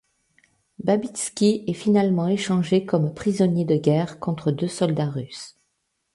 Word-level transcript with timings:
Babitski 0.83 1.63
est 1.67 1.73
finalement 1.75 2.27
échangé 2.27 2.87
comme 2.87 3.13
prisonnier 3.13 3.65
de 3.65 3.75
guerre 3.75 4.17
contre 4.19 4.49
deux 4.51 4.67
soldats 4.67 5.11
russes. 5.11 5.59